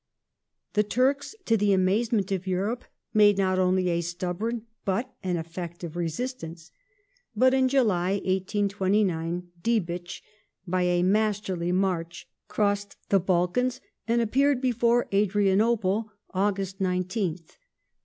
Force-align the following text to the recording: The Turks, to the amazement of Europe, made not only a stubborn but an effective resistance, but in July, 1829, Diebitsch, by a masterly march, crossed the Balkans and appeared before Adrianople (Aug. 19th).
The 0.73 0.81
Turks, 0.81 1.35
to 1.45 1.55
the 1.55 1.73
amazement 1.73 2.31
of 2.31 2.47
Europe, 2.47 2.85
made 3.13 3.37
not 3.37 3.59
only 3.59 3.89
a 3.89 4.01
stubborn 4.01 4.63
but 4.83 5.13
an 5.21 5.37
effective 5.37 5.95
resistance, 5.95 6.71
but 7.35 7.53
in 7.53 7.69
July, 7.69 8.13
1829, 8.13 9.51
Diebitsch, 9.61 10.23
by 10.65 10.81
a 10.81 11.03
masterly 11.03 11.71
march, 11.71 12.27
crossed 12.47 12.97
the 13.09 13.19
Balkans 13.19 13.79
and 14.07 14.21
appeared 14.23 14.59
before 14.59 15.07
Adrianople 15.13 16.09
(Aug. 16.33 16.57
19th). 16.79 17.57